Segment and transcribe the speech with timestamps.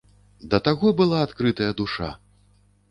[0.53, 2.13] Да таго была адкрытая душа!